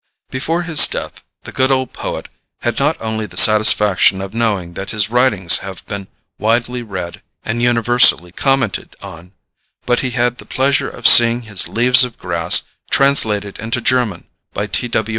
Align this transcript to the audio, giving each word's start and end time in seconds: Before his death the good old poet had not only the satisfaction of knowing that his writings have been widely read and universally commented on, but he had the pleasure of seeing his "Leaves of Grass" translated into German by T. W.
Before 0.31 0.63
his 0.63 0.87
death 0.87 1.23
the 1.43 1.51
good 1.51 1.69
old 1.69 1.93
poet 1.93 2.27
had 2.61 2.79
not 2.79 2.99
only 2.99 3.27
the 3.27 3.37
satisfaction 3.37 4.19
of 4.19 4.33
knowing 4.33 4.73
that 4.73 4.89
his 4.89 5.11
writings 5.11 5.57
have 5.59 5.85
been 5.85 6.07
widely 6.39 6.81
read 6.81 7.21
and 7.45 7.61
universally 7.61 8.31
commented 8.31 8.95
on, 9.03 9.33
but 9.85 9.99
he 9.99 10.09
had 10.09 10.39
the 10.39 10.45
pleasure 10.47 10.89
of 10.89 11.07
seeing 11.07 11.43
his 11.43 11.67
"Leaves 11.67 12.03
of 12.03 12.17
Grass" 12.17 12.63
translated 12.89 13.59
into 13.59 13.79
German 13.79 14.25
by 14.53 14.65
T. 14.65 14.87
W. 14.87 15.09